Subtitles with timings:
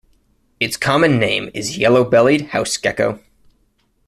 [0.59, 3.19] Its common name is Yellow-bellied House Gecko.